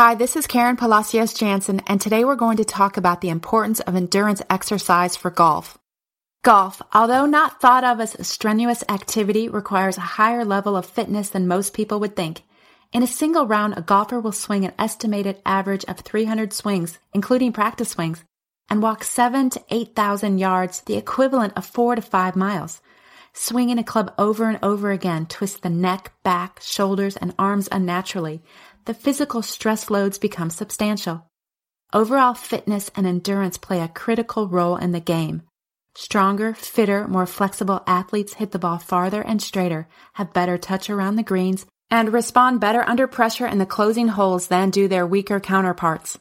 [0.00, 3.80] Hi, this is Karen Palacios Jansen, and today we're going to talk about the importance
[3.80, 5.76] of endurance exercise for golf.
[6.42, 11.28] Golf, although not thought of as a strenuous activity, requires a higher level of fitness
[11.28, 12.40] than most people would think.
[12.94, 17.52] In a single round, a golfer will swing an estimated average of 300 swings, including
[17.52, 18.24] practice swings,
[18.70, 22.80] and walk 7 to 8,000 yards, the equivalent of 4 to 5 miles.
[23.32, 28.42] Swinging a club over and over again twists the neck, back, shoulders, and arms unnaturally,
[28.86, 31.26] the physical stress loads become substantial.
[31.92, 35.42] Overall fitness and endurance play a critical role in the game.
[35.94, 41.16] Stronger, fitter, more flexible athletes hit the ball farther and straighter, have better touch around
[41.16, 45.40] the greens, and respond better under pressure in the closing holes than do their weaker
[45.40, 46.18] counterparts.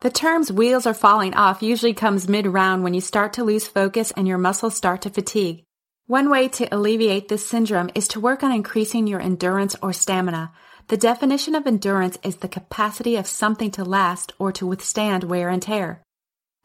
[0.00, 3.66] The terms wheels are falling off usually comes mid round when you start to lose
[3.66, 5.64] focus and your muscles start to fatigue.
[6.08, 10.52] One way to alleviate this syndrome is to work on increasing your endurance or stamina,
[10.86, 15.50] the definition of endurance is the capacity of something to last or to withstand wear
[15.50, 16.02] and tear.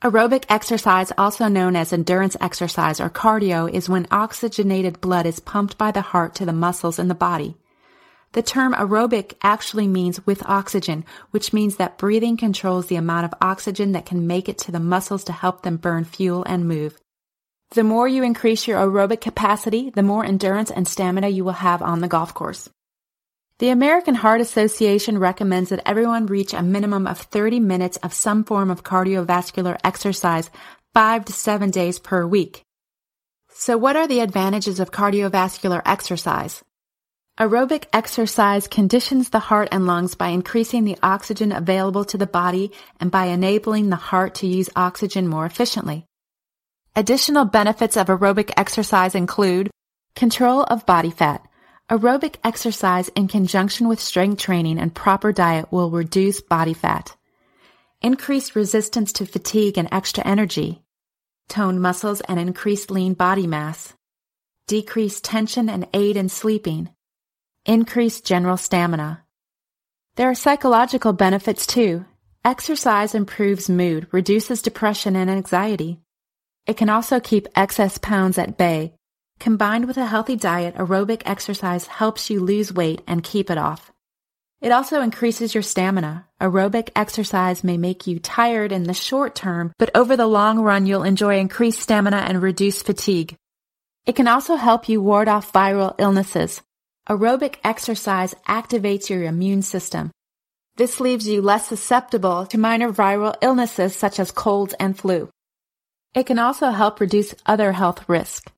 [0.01, 5.77] Aerobic exercise, also known as endurance exercise or cardio, is when oxygenated blood is pumped
[5.77, 7.57] by the heart to the muscles in the body.
[8.31, 13.33] The term aerobic actually means with oxygen, which means that breathing controls the amount of
[13.41, 16.97] oxygen that can make it to the muscles to help them burn fuel and move.
[17.73, 21.81] The more you increase your aerobic capacity, the more endurance and stamina you will have
[21.81, 22.69] on the golf course.
[23.57, 28.43] The American Heart Association recommends that everyone reach a minimum of 30 minutes of some
[28.43, 30.51] form of cardiovascular exercise
[30.93, 32.61] five to seven days per week.
[33.49, 36.61] So what are the advantages of cardiovascular exercise?
[37.39, 42.71] Aerobic exercise conditions the heart and lungs by increasing the oxygen available to the body
[42.99, 46.05] and by enabling the heart to use oxygen more efficiently.
[46.95, 49.71] Additional benefits of aerobic exercise include
[50.15, 51.43] control of body fat,
[51.89, 57.15] Aerobic exercise in conjunction with strength training and proper diet will reduce body fat,
[58.01, 60.83] Increased resistance to fatigue and extra energy,
[61.47, 63.93] tone muscles and increase lean body mass,
[64.67, 66.89] decrease tension and aid in sleeping,
[67.65, 69.23] increase general stamina.
[70.15, 72.05] There are psychological benefits too.
[72.45, 76.02] Exercise improves mood, reduces depression and anxiety.
[76.65, 78.93] It can also keep excess pounds at bay,
[79.43, 83.91] Combined with a healthy diet, aerobic exercise helps you lose weight and keep it off.
[84.61, 86.27] It also increases your stamina.
[86.39, 90.85] Aerobic exercise may make you tired in the short term, but over the long run,
[90.85, 93.35] you'll enjoy increased stamina and reduced fatigue.
[94.05, 96.61] It can also help you ward off viral illnesses.
[97.09, 100.11] Aerobic exercise activates your immune system.
[100.77, 105.29] This leaves you less susceptible to minor viral illnesses such as colds and flu.
[106.15, 108.51] It can also help reduce other health risks.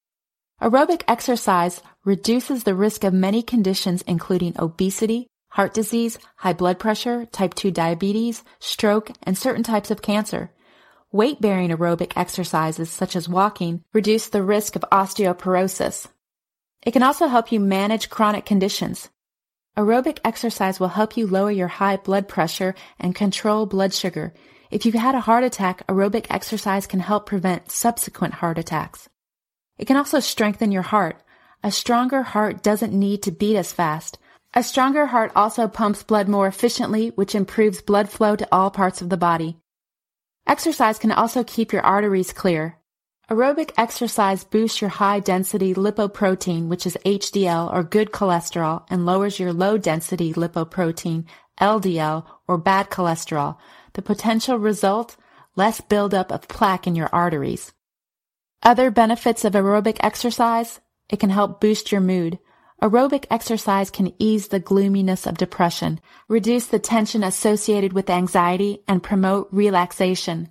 [0.62, 7.26] Aerobic exercise reduces the risk of many conditions including obesity, heart disease, high blood pressure,
[7.26, 10.52] type 2 diabetes, stroke, and certain types of cancer.
[11.14, 16.08] Weight bearing aerobic exercises such as walking reduce the risk of osteoporosis.
[16.86, 19.10] It can also help you manage chronic conditions.
[19.78, 24.34] Aerobic exercise will help you lower your high blood pressure and control blood sugar.
[24.76, 29.08] If you've had a heart attack, aerobic exercise can help prevent subsequent heart attacks.
[29.78, 31.24] It can also strengthen your heart.
[31.64, 34.18] A stronger heart doesn't need to beat as fast.
[34.54, 39.02] A stronger heart also pumps blood more efficiently, which improves blood flow to all parts
[39.02, 39.56] of the body.
[40.46, 42.78] Exercise can also keep your arteries clear.
[43.32, 49.40] Aerobic exercise boosts your high density lipoprotein, which is HDL or good cholesterol, and lowers
[49.40, 51.24] your low density lipoprotein,
[51.62, 53.56] LDL or bad cholesterol.
[53.96, 55.16] The potential result?
[55.56, 57.72] Less buildup of plaque in your arteries.
[58.62, 62.38] Other benefits of aerobic exercise, it can help boost your mood.
[62.82, 69.02] Aerobic exercise can ease the gloominess of depression, reduce the tension associated with anxiety, and
[69.02, 70.50] promote relaxation.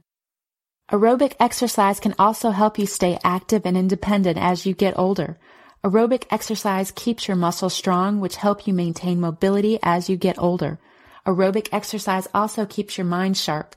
[0.91, 5.39] Aerobic exercise can also help you stay active and independent as you get older.
[5.85, 10.79] Aerobic exercise keeps your muscles strong, which help you maintain mobility as you get older.
[11.27, 13.75] Aerobic exercise also keeps your mind sharp.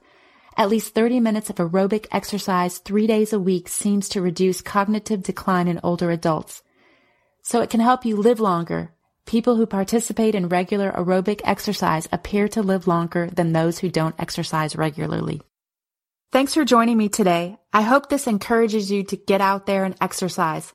[0.57, 5.23] At least 30 minutes of aerobic exercise three days a week seems to reduce cognitive
[5.23, 6.61] decline in older adults.
[7.43, 8.91] So it can help you live longer.
[9.25, 14.19] People who participate in regular aerobic exercise appear to live longer than those who don't
[14.19, 15.41] exercise regularly.
[16.33, 17.57] Thanks for joining me today.
[17.71, 20.73] I hope this encourages you to get out there and exercise.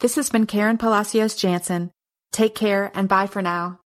[0.00, 1.92] This has been Karen Palacios Jansen.
[2.32, 3.78] Take care and bye for now.